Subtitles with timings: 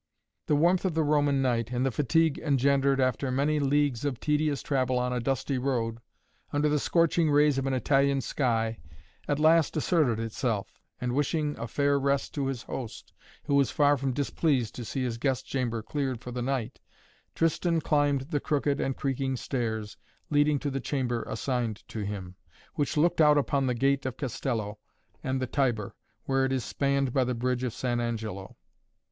[0.47, 4.63] The warmth of the Roman night and the fatigue engendered after many leagues of tedious
[4.63, 5.99] travel on a dusty road,
[6.51, 8.79] under the scorching rays of an Italian sky,
[9.27, 13.95] at last asserted itself and, wishing a fair rest to his host, who was far
[13.95, 16.79] from displeased to see his guest chamber cleared for the night,
[17.35, 19.97] Tristan climbed the crooked and creaking stairs
[20.31, 22.35] leading to the chamber assigned to him,
[22.73, 24.79] which looked out upon the gate of Castello
[25.23, 25.93] and the Tiber,
[26.23, 28.57] where it is spanned by the Bridge of San Angelo.